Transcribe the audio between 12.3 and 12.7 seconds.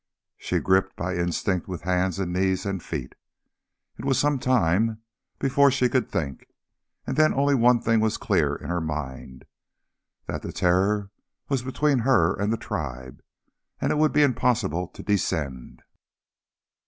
and the